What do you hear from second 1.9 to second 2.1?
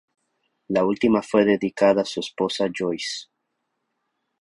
a